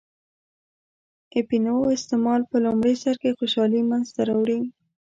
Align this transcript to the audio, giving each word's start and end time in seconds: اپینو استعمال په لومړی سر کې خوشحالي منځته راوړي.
اپینو 1.39 1.75
استعمال 1.95 2.41
په 2.49 2.57
لومړی 2.65 2.95
سر 3.03 3.15
کې 3.21 3.35
خوشحالي 3.37 3.81
منځته 3.89 4.21
راوړي. 4.29 4.59